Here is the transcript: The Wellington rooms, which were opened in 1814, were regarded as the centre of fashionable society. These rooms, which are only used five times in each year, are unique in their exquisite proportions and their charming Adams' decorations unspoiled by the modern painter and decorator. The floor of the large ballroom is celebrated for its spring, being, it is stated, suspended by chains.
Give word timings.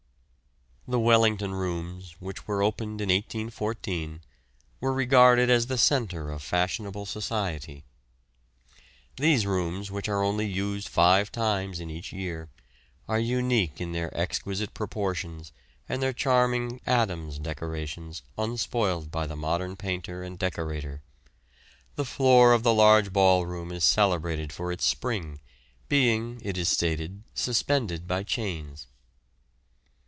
The 0.87 0.97
Wellington 0.99 1.53
rooms, 1.53 2.15
which 2.19 2.47
were 2.47 2.61
opened 2.63 2.99
in 3.01 3.07
1814, 3.07 4.19
were 4.81 4.91
regarded 4.91 5.47
as 5.49 5.67
the 5.67 5.77
centre 5.77 6.29
of 6.31 6.41
fashionable 6.43 7.05
society. 7.05 7.85
These 9.15 9.45
rooms, 9.45 9.89
which 9.91 10.09
are 10.09 10.21
only 10.23 10.47
used 10.47 10.89
five 10.89 11.31
times 11.31 11.79
in 11.79 11.89
each 11.91 12.11
year, 12.11 12.49
are 13.07 13.19
unique 13.19 13.79
in 13.79 13.91
their 13.93 14.13
exquisite 14.17 14.73
proportions 14.73 15.53
and 15.87 16.01
their 16.03 16.11
charming 16.13 16.81
Adams' 16.87 17.37
decorations 17.39 18.21
unspoiled 18.37 19.11
by 19.11 19.27
the 19.27 19.37
modern 19.37 19.75
painter 19.77 20.23
and 20.23 20.37
decorator. 20.39 21.03
The 21.95 22.05
floor 22.05 22.51
of 22.53 22.63
the 22.63 22.73
large 22.73 23.13
ballroom 23.13 23.71
is 23.71 23.83
celebrated 23.85 24.51
for 24.51 24.71
its 24.73 24.83
spring, 24.83 25.39
being, 25.87 26.41
it 26.43 26.57
is 26.57 26.67
stated, 26.67 27.23
suspended 27.35 28.07
by 28.07 28.23
chains. 28.23 28.87